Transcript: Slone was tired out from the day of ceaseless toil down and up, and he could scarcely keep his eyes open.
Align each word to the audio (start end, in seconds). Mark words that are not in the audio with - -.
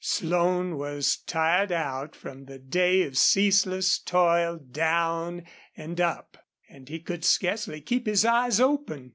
Slone 0.03 0.79
was 0.79 1.15
tired 1.27 1.71
out 1.71 2.15
from 2.15 2.45
the 2.45 2.57
day 2.57 3.03
of 3.03 3.15
ceaseless 3.19 3.99
toil 3.99 4.57
down 4.57 5.43
and 5.77 6.01
up, 6.01 6.43
and 6.67 6.89
he 6.89 6.99
could 6.99 7.23
scarcely 7.23 7.81
keep 7.81 8.07
his 8.07 8.25
eyes 8.25 8.59
open. 8.59 9.09